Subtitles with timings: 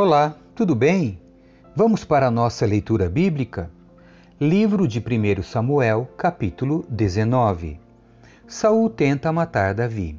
[0.00, 1.20] Olá, tudo bem?
[1.74, 3.68] Vamos para a nossa leitura bíblica?
[4.40, 7.80] Livro de 1 Samuel, capítulo 19.
[8.46, 10.16] Saul tenta matar Davi.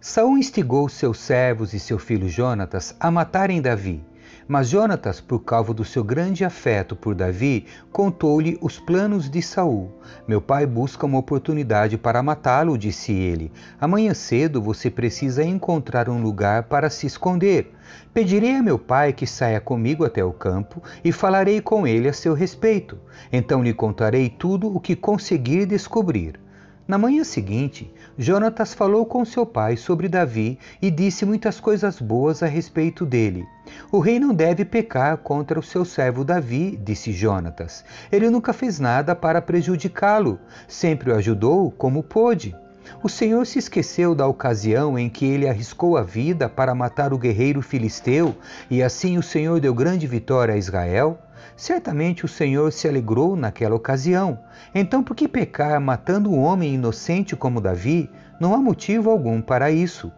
[0.00, 4.02] Saul instigou seus servos e seu filho Jonatas a matarem Davi,
[4.48, 9.92] mas Jonatas, por causa do seu grande afeto por Davi, contou-lhe os planos de Saul.
[10.26, 13.52] Meu pai busca uma oportunidade para matá-lo, disse ele.
[13.78, 17.74] Amanhã cedo você precisa encontrar um lugar para se esconder.
[18.14, 22.12] Pedirei a meu pai que saia comigo até o campo e falarei com ele a
[22.14, 22.98] seu respeito.
[23.30, 26.40] Então lhe contarei tudo o que conseguir descobrir.
[26.88, 32.42] Na manhã seguinte, Jonatas falou com seu pai sobre Davi e disse muitas coisas boas
[32.42, 33.46] a respeito dele.
[33.92, 37.84] O rei não deve pecar contra o seu servo Davi, disse Jonatas.
[38.10, 42.56] Ele nunca fez nada para prejudicá-lo, sempre o ajudou como pôde.
[43.04, 47.18] O Senhor se esqueceu da ocasião em que ele arriscou a vida para matar o
[47.18, 48.34] guerreiro filisteu,
[48.68, 51.20] e assim o Senhor deu grande vitória a Israel?
[51.58, 54.38] Certamente o Senhor se alegrou naquela ocasião.
[54.72, 58.08] Então, por que pecar matando um homem inocente como Davi?
[58.38, 60.12] Não há motivo algum para isso.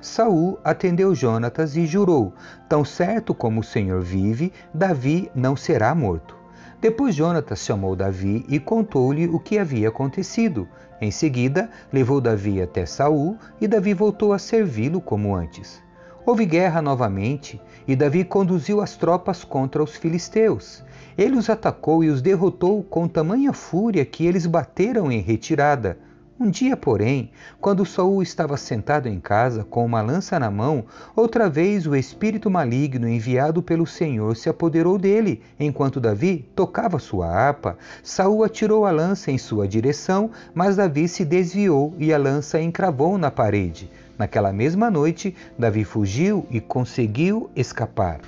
[0.00, 2.32] Saul atendeu Jonatas e jurou:
[2.66, 6.34] Tão certo como o Senhor vive, Davi não será morto.
[6.80, 10.66] Depois Jonatas chamou Davi e contou-lhe o que havia acontecido.
[10.98, 15.84] Em seguida, levou Davi até Saul e Davi voltou a servi-lo como antes.
[16.26, 20.82] Houve guerra novamente e Davi conduziu as tropas contra os filisteus.
[21.16, 25.96] Ele os atacou e os derrotou com tamanha fúria que eles bateram em retirada.
[26.38, 27.30] Um dia, porém,
[27.62, 30.84] quando Saul estava sentado em casa com uma lança na mão,
[31.16, 37.26] outra vez o espírito maligno enviado pelo Senhor se apoderou dele, enquanto Davi tocava sua
[37.26, 37.78] harpa.
[38.02, 43.16] Saul atirou a lança em sua direção, mas Davi se desviou e a lança encravou
[43.16, 43.90] na parede.
[44.18, 48.20] Naquela mesma noite, Davi fugiu e conseguiu escapar.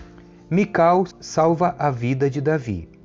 [0.51, 2.98] Mical salva a vida de Davi.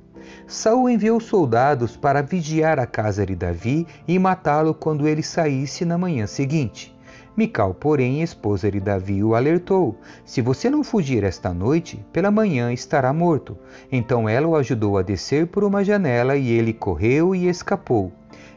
[0.46, 5.96] Saul enviou soldados para vigiar a casa de Davi e matá-lo quando ele saísse na
[5.96, 6.94] manhã seguinte.
[7.36, 12.72] Mical, porém, esposa de Davi, o alertou: Se você não fugir esta noite, pela manhã
[12.72, 13.56] estará morto.
[13.90, 18.12] Então ela o ajudou a descer por uma janela e ele correu e escapou.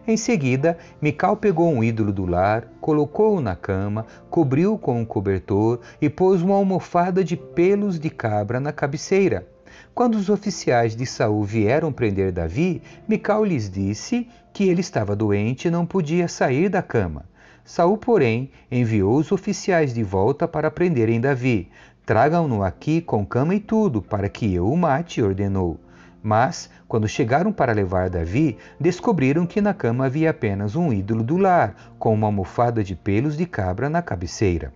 [0.06, 5.80] Em seguida, Mical pegou um ídolo do lar, colocou-o na cama, cobriu-o com um cobertor
[6.02, 9.48] e pôs uma almofada de pelos de cabra na cabeceira.
[9.98, 15.68] Quando os oficiais de Saul vieram prender Davi, Mical lhes disse que ele estava doente
[15.68, 17.26] e não podia sair da cama.
[17.66, 21.72] Saul, porém, enviou os oficiais de volta para prenderem Davi.
[22.06, 25.80] Tragam-no aqui com cama e tudo, para que eu o mate, ordenou.
[26.22, 31.38] Mas, quando chegaram para levar Davi, descobriram que na cama havia apenas um ídolo do
[31.38, 34.72] lar, com uma almofada de pelos de cabra na cabeceira.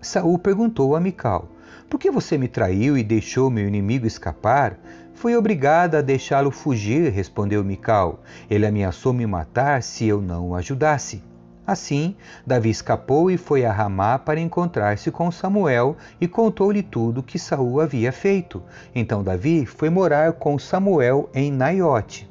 [0.00, 1.50] Saul perguntou a Mical:
[1.88, 4.78] por que você me traiu e deixou meu inimigo escapar?
[5.14, 8.22] Fui obrigada a deixá-lo fugir, respondeu Mical.
[8.50, 11.22] Ele ameaçou me matar se eu não o ajudasse.
[11.66, 12.14] Assim,
[12.46, 17.80] Davi escapou e foi a Ramá para encontrar-se com Samuel e contou-lhe tudo que Saul
[17.80, 18.62] havia feito.
[18.94, 22.30] Então Davi foi morar com Samuel em Naiote.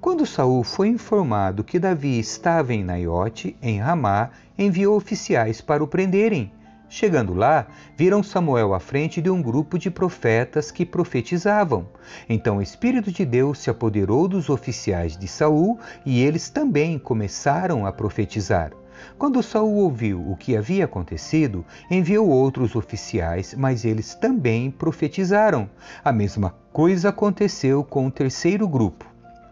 [0.00, 5.88] Quando Saul foi informado que Davi estava em Naiote, em Ramá, enviou oficiais para o
[5.88, 6.52] prenderem.
[6.88, 7.66] Chegando lá,
[7.96, 11.88] viram Samuel à frente de um grupo de profetas que profetizavam.
[12.28, 17.84] Então o Espírito de Deus se apoderou dos oficiais de Saul e eles também começaram
[17.84, 18.70] a profetizar.
[19.18, 25.68] Quando Saul ouviu o que havia acontecido, enviou outros oficiais, mas eles também profetizaram.
[26.04, 29.04] A mesma coisa aconteceu com o terceiro grupo.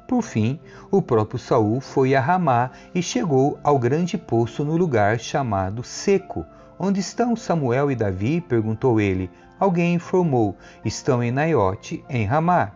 [0.06, 5.18] Por fim, o próprio Saul foi a Ramá e chegou ao grande poço no lugar
[5.18, 6.44] chamado Seco,
[6.78, 8.40] Onde estão Samuel e Davi?
[8.40, 9.30] perguntou ele.
[9.58, 12.72] Alguém informou: Estão em Naiote, em Ramá.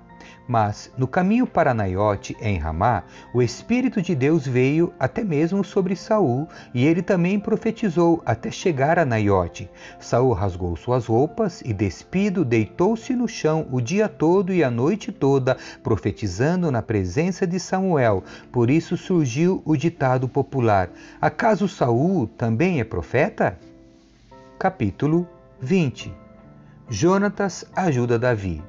[0.48, 3.02] Mas, no caminho para Naiote, em Ramá,
[3.34, 8.98] o Espírito de Deus veio até mesmo sobre Saul, e ele também profetizou até chegar
[8.98, 9.68] a Naiote.
[10.00, 15.12] Saul rasgou suas roupas e, despido, deitou-se no chão o dia todo e a noite
[15.12, 18.24] toda, profetizando na presença de Samuel.
[18.50, 20.88] Por isso surgiu o ditado popular:
[21.20, 23.58] Acaso Saul também é profeta?
[24.58, 25.24] Capítulo
[25.60, 26.12] 20
[26.90, 28.60] Jonatas ajuda Davi.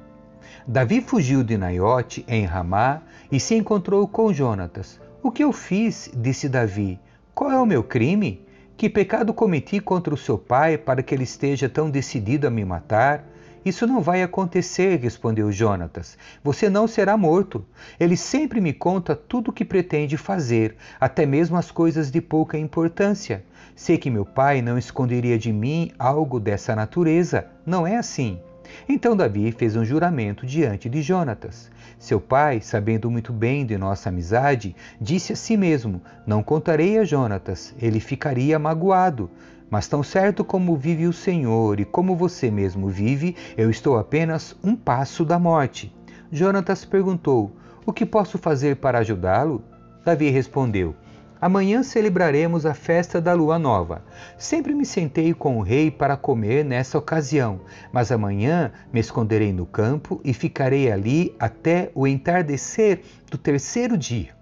[0.64, 3.02] Davi fugiu de Naiote em Ramá
[3.32, 5.00] e se encontrou com Jonatas.
[5.20, 6.08] O que eu fiz?
[6.14, 7.00] disse Davi.
[7.34, 8.46] Qual é o meu crime?
[8.76, 12.64] Que pecado cometi contra o seu pai para que ele esteja tão decidido a me
[12.64, 13.28] matar?
[13.64, 16.16] Isso não vai acontecer, respondeu Jonatas.
[16.42, 17.64] Você não será morto.
[17.98, 22.56] Ele sempre me conta tudo o que pretende fazer, até mesmo as coisas de pouca
[22.56, 23.44] importância.
[23.76, 27.46] Sei que meu pai não esconderia de mim algo dessa natureza.
[27.66, 28.40] Não é assim.
[28.88, 31.70] Então Davi fez um juramento diante de Jonatas.
[31.98, 37.04] Seu pai, sabendo muito bem de nossa amizade, disse a si mesmo: Não contarei a
[37.04, 39.30] Jonatas, ele ficaria magoado.
[39.70, 44.56] Mas tão certo como vive o Senhor e como você mesmo vive, eu estou apenas
[44.64, 45.94] um passo da morte.
[46.32, 47.56] Jonatas perguntou:
[47.86, 49.62] O que posso fazer para ajudá-lo?
[50.04, 50.94] Davi respondeu:
[51.40, 54.04] Amanhã celebraremos a festa da lua nova.
[54.36, 57.60] Sempre me sentei com o rei para comer nessa ocasião,
[57.90, 63.00] mas amanhã me esconderei no campo e ficarei ali até o entardecer
[63.30, 64.39] do terceiro dia.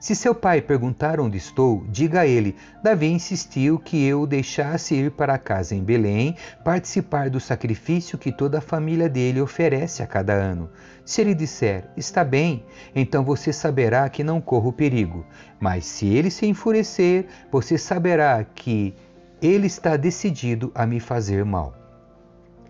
[0.00, 4.94] Se seu pai perguntar onde estou, diga a ele: Davi insistiu que eu o deixasse
[4.94, 10.06] ir para casa em Belém participar do sacrifício que toda a família dele oferece a
[10.06, 10.70] cada ano.
[11.04, 12.64] Se ele disser: Está bem,
[12.94, 15.26] então você saberá que não corro perigo.
[15.58, 18.94] Mas se ele se enfurecer, você saberá que
[19.42, 21.77] ele está decidido a me fazer mal.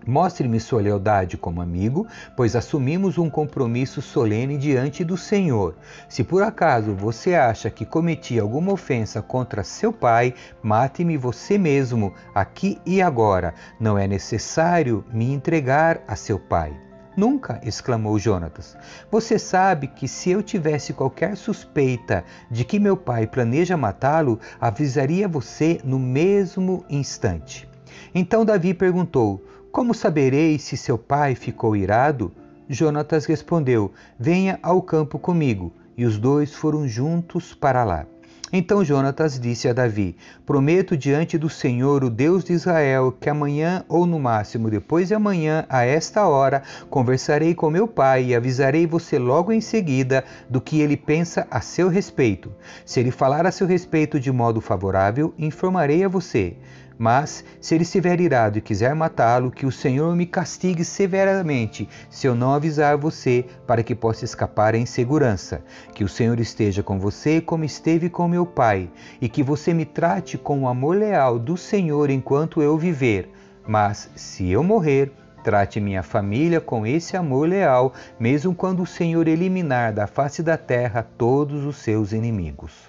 [0.08, 5.76] Mostre-me sua lealdade como amigo, pois assumimos um compromisso solene diante do Senhor.
[6.08, 10.32] Se por acaso você acha que cometi alguma ofensa contra seu pai,
[10.62, 13.52] mate-me você mesmo, aqui e agora.
[13.78, 16.75] Não é necessário me entregar a seu pai.
[17.14, 18.78] Nunca, exclamou Jonatas.
[19.10, 25.28] Você sabe que se eu tivesse qualquer suspeita de que meu pai planeja matá-lo, avisaria
[25.28, 27.69] você no mesmo instante.
[28.14, 32.32] Então Davi perguntou: como saberei se seu pai ficou irado?
[32.69, 35.73] Jonatas respondeu: Venha ao campo comigo.
[35.97, 38.06] E os dois foram juntos para lá.
[38.53, 40.17] Então Jonatas disse a Davi:
[40.47, 45.15] Prometo diante do Senhor, o Deus de Israel, que amanhã ou no máximo depois de
[45.15, 50.61] amanhã, a esta hora, conversarei com meu pai e avisarei você logo em seguida do
[50.61, 52.50] que ele pensa a seu respeito.
[52.87, 56.56] Se ele falar a seu respeito de modo favorável, informarei a você.
[56.98, 62.26] Mas, se ele estiver irado e quiser matá-lo, que o Senhor me castigue severamente, se
[62.26, 65.62] eu não avisar você, para que possa escapar em segurança.
[65.94, 68.90] Que o Senhor esteja com você como esteve com meu pai,
[69.20, 73.30] e que você me trate com o amor leal do Senhor enquanto eu viver.
[73.64, 75.12] Mas, se eu morrer,
[75.42, 80.58] Trate minha família com esse amor leal, mesmo quando o Senhor eliminar da face da
[80.58, 82.88] terra todos os seus inimigos.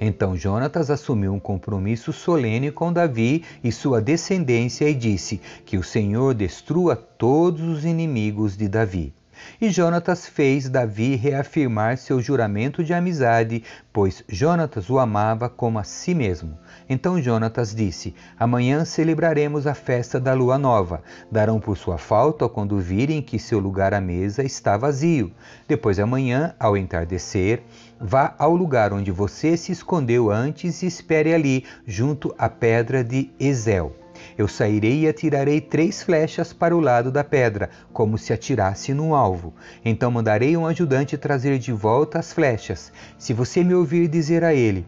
[0.00, 5.82] Então Jonatas assumiu um compromisso solene com Davi e sua descendência e disse: Que o
[5.82, 9.12] Senhor destrua todos os inimigos de Davi.
[9.60, 13.62] E Jonatas fez Davi reafirmar seu juramento de amizade,
[13.92, 16.58] pois Jonatas o amava como a si mesmo.
[16.88, 21.02] Então Jonatas disse: Amanhã celebraremos a festa da lua nova.
[21.30, 25.32] Darão por sua falta quando virem que seu lugar à mesa está vazio.
[25.68, 27.62] Depois amanhã, ao entardecer,
[28.00, 33.30] vá ao lugar onde você se escondeu antes e espere ali, junto à pedra de
[33.38, 33.94] Ezel.
[34.36, 39.14] Eu sairei e atirarei três flechas para o lado da pedra, como se atirasse num
[39.14, 39.54] alvo.
[39.84, 42.92] Então mandarei um ajudante trazer de volta as flechas.
[43.18, 44.86] Se você me ouvir dizer a ele: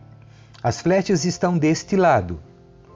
[0.62, 2.40] As flechas estão deste lado,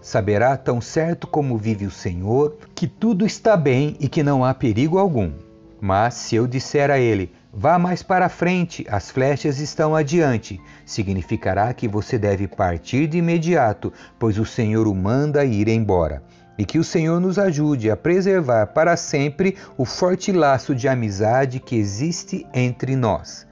[0.01, 4.55] saberá tão certo como vive o Senhor que tudo está bem e que não há
[4.55, 5.46] perigo algum.
[5.87, 10.61] Mas se eu disser a ele: Vá mais para frente, as flechas estão adiante.
[10.85, 16.25] Significará que você deve partir de imediato, pois o Senhor o manda ir embora.
[16.59, 21.61] E que o Senhor nos ajude a preservar para sempre o forte laço de amizade
[21.61, 23.47] que existe entre nós.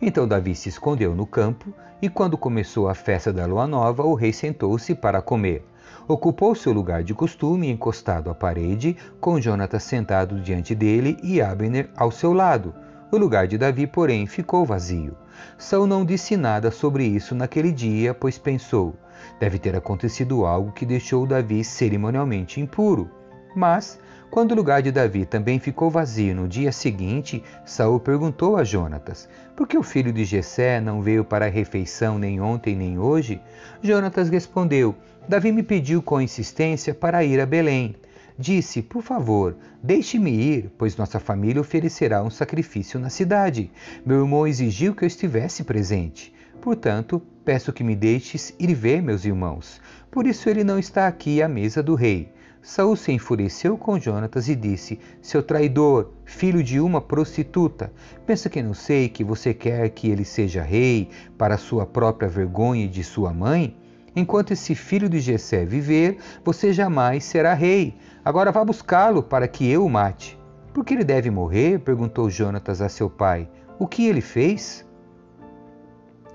[0.00, 4.14] Então Davi se escondeu no campo, e quando começou a festa da lua nova, o
[4.14, 5.62] rei sentou-se para comer.
[6.06, 11.88] Ocupou seu lugar de costume, encostado à parede, com Jonatas sentado diante dele e Abner
[11.96, 12.74] ao seu lado.
[13.10, 15.16] O lugar de Davi, porém, ficou vazio.
[15.56, 18.94] Saul não disse nada sobre isso naquele dia, pois pensou:
[19.40, 23.10] deve ter acontecido algo que deixou Davi cerimonialmente impuro.
[23.56, 23.98] Mas,
[24.30, 29.28] quando o lugar de Davi também ficou vazio no dia seguinte, Saul perguntou a Jonatas:
[29.56, 33.40] Por que o filho de Jessé não veio para a refeição nem ontem nem hoje?
[33.80, 34.94] Jonatas respondeu:
[35.26, 37.96] Davi me pediu com insistência para ir a Belém.
[38.38, 43.70] Disse: Por favor, deixe-me ir, pois nossa família oferecerá um sacrifício na cidade.
[44.04, 46.30] Meu irmão exigiu que eu estivesse presente.
[46.60, 49.80] Portanto, peço que me deixes ir ver meus irmãos.
[50.10, 52.30] Por isso ele não está aqui à mesa do rei.
[52.60, 57.90] Saul se enfureceu com Jonatas e disse: Seu traidor, filho de uma prostituta,
[58.26, 62.84] pensa que não sei que você quer que ele seja rei para sua própria vergonha
[62.84, 63.74] e de sua mãe?
[64.16, 67.96] Enquanto esse filho de Jessé viver, você jamais será rei.
[68.24, 70.38] Agora vá buscá-lo para que eu o mate.
[70.72, 71.78] Por que ele deve morrer?
[71.80, 73.48] perguntou Jonatas a seu pai.
[73.78, 74.84] O que ele fez?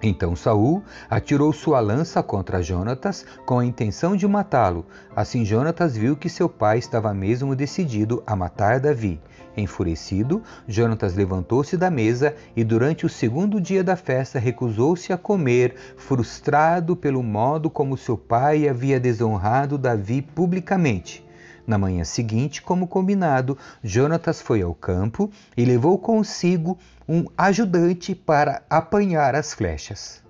[0.01, 4.86] Então Saul atirou sua lança contra Jonatas com a intenção de matá-lo.
[5.15, 9.19] Assim Jonatas viu que seu pai estava mesmo decidido a matar Davi.
[9.58, 15.75] Enfurecido, Jonatas levantou-se da mesa e durante o segundo dia da festa recusou-se a comer,
[15.98, 21.25] frustrado pelo modo como seu pai havia desonrado Davi publicamente.
[21.65, 26.77] Na manhã seguinte, como combinado, Jonatas foi ao campo e levou consigo
[27.08, 30.24] um ajudante para apanhar as flechas.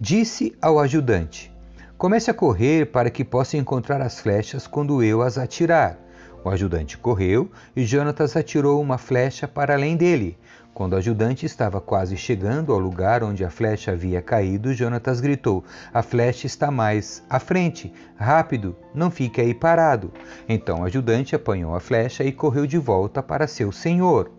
[0.00, 1.54] Disse ao ajudante:
[1.96, 6.05] Comece a correr para que possa encontrar as flechas quando eu as atirar.
[6.46, 10.38] O ajudante correu e Jonatas atirou uma flecha para além dele.
[10.72, 15.64] Quando o ajudante estava quase chegando ao lugar onde a flecha havia caído, Jonatas gritou:
[15.92, 17.92] A flecha está mais à frente.
[18.16, 20.12] Rápido, não fique aí parado.
[20.48, 24.30] Então o ajudante apanhou a flecha e correu de volta para seu senhor.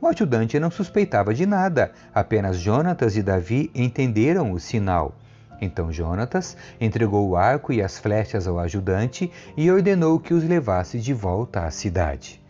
[0.00, 5.12] O ajudante não suspeitava de nada, apenas Jonatas e Davi entenderam o sinal.
[5.60, 10.98] Então Jonatas entregou o arco e as flechas ao ajudante e ordenou que os levasse
[10.98, 12.40] de volta à cidade.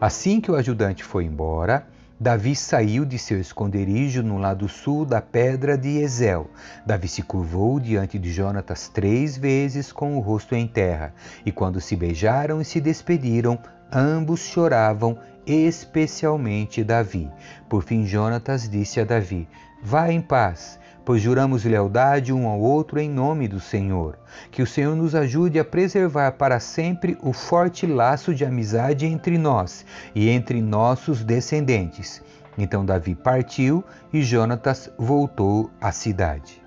[0.00, 1.86] Assim que o ajudante foi embora,
[2.22, 6.48] Davi saiu de seu esconderijo no lado sul da pedra de Ezel.
[6.86, 11.12] Davi se curvou diante de Jonatas três vezes com o rosto em terra,
[11.44, 13.58] e quando se beijaram e se despediram,
[13.92, 17.28] ambos choravam, especialmente Davi.
[17.68, 19.48] Por fim, Jonatas disse a Davi:
[19.82, 24.18] Vá em paz pois juramos lealdade um ao outro em nome do Senhor.
[24.50, 29.36] Que o Senhor nos ajude a preservar para sempre o forte laço de amizade entre
[29.38, 32.22] nós e entre nossos descendentes.
[32.56, 33.82] Então Davi partiu
[34.12, 36.62] e Jonatas voltou à cidade.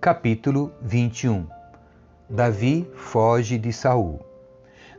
[0.00, 1.46] Capítulo 21
[2.28, 4.20] Davi foge de Saul.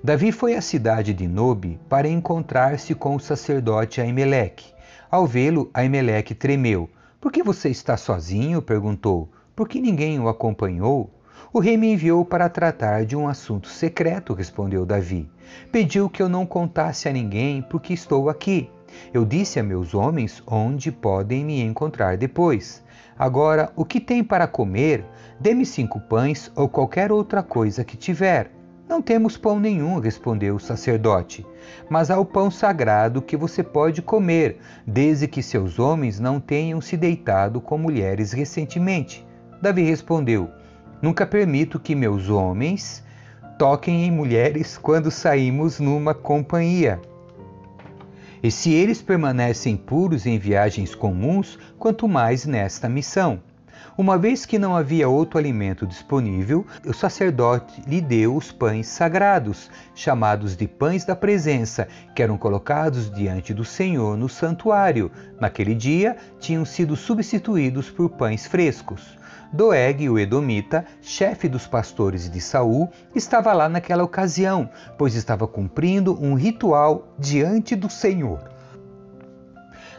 [0.03, 4.71] Davi foi à cidade de Nobe para encontrar-se com o sacerdote Aimeleque.
[5.09, 6.89] Ao vê-lo, Aimeleque tremeu
[7.25, 8.61] por que você está sozinho?
[8.61, 9.27] perguntou.
[9.55, 11.09] Por que ninguém o acompanhou?
[11.51, 15.27] O rei me enviou para tratar de um assunto secreto, respondeu Davi.
[15.71, 18.69] Pediu que eu não contasse a ninguém porque estou aqui.
[19.11, 22.83] Eu disse a meus homens onde podem me encontrar depois.
[23.17, 25.03] Agora, o que tem para comer?
[25.39, 28.51] Dê-me cinco pães ou qualquer outra coisa que tiver.
[28.87, 31.45] Não temos pão nenhum, respondeu o sacerdote,
[31.89, 36.79] mas há o pão sagrado que você pode comer, desde que seus homens não tenham
[36.79, 39.25] se deitado com mulheres recentemente.
[39.59, 40.51] Davi respondeu:
[41.01, 43.03] Nunca permito que meus homens
[43.57, 47.01] toquem em mulheres quando saímos numa companhia.
[48.43, 53.41] E se eles permanecem puros em viagens comuns, quanto mais nesta missão.
[53.97, 59.69] Uma vez que não havia outro alimento disponível, o sacerdote lhe deu os pães sagrados,
[59.93, 65.11] chamados de pães da presença, que eram colocados diante do Senhor no santuário.
[65.39, 69.17] Naquele dia, tinham sido substituídos por pães frescos.
[69.53, 76.21] Doeg, o Edomita, chefe dos pastores de Saul, estava lá naquela ocasião, pois estava cumprindo
[76.21, 78.39] um ritual diante do Senhor.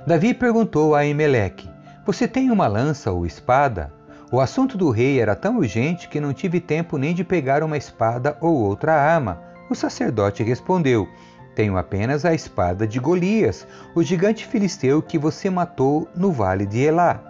[0.07, 1.69] Davi perguntou a Emeleque:
[2.07, 3.93] você tem uma lança ou espada?
[4.31, 7.77] O assunto do rei era tão urgente que não tive tempo nem de pegar uma
[7.77, 9.43] espada ou outra arma.
[9.69, 11.09] O sacerdote respondeu:
[11.57, 16.79] Tenho apenas a espada de Golias, o gigante filisteu que você matou no vale de
[16.79, 17.21] Elá.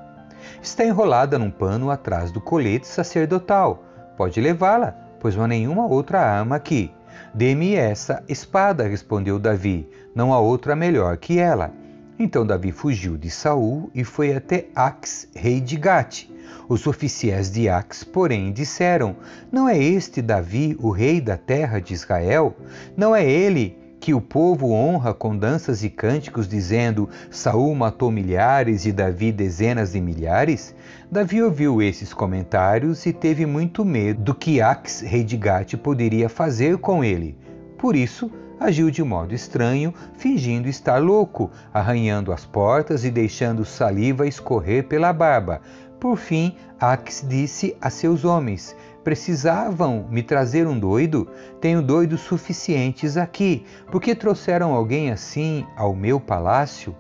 [0.63, 3.83] Está enrolada num pano atrás do colete sacerdotal.
[4.15, 6.93] Pode levá-la, pois não há nenhuma outra arma aqui.
[7.33, 9.89] Dê-me essa espada, respondeu Davi.
[10.15, 11.73] Não há outra melhor que ela.
[12.19, 16.31] Então Davi fugiu de Saul e foi até Ax, rei de Gate.
[16.67, 19.17] Os oficiais de Ax, porém, disseram:
[19.53, 22.57] Não é este Davi o rei da terra de Israel?
[22.97, 28.87] Não é ele que o povo honra com danças e cânticos, dizendo: Saul matou milhares
[28.87, 30.75] e Davi dezenas de milhares?
[31.11, 36.31] Davi ouviu esses comentários e teve muito medo do que Ax, rei de Gate, poderia
[36.31, 37.37] fazer com ele.
[37.77, 44.27] Por isso, agiu de modo estranho, fingindo estar louco, arranhando as portas e deixando saliva
[44.27, 45.61] escorrer pela barba.
[46.01, 51.29] Por fim, Ax disse a seus homens: Precisavam me trazer um doido?
[51.61, 53.65] Tenho doidos suficientes aqui.
[53.91, 56.95] Por que trouxeram alguém assim ao meu palácio?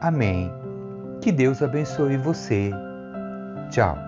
[0.00, 0.50] Amém.
[1.20, 2.70] Que Deus abençoe você.
[3.70, 4.07] Tchau.